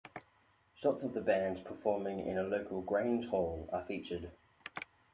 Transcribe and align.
Shots 0.77 1.03
of 1.03 1.13
the 1.13 1.21
band 1.21 1.63
performing 1.63 2.21
in 2.21 2.35
a 2.39 2.41
local 2.41 2.81
Grange 2.81 3.27
hall 3.27 3.69
are 3.71 3.83
featured. 3.83 4.31